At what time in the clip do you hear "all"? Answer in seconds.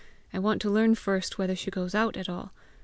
2.27-2.53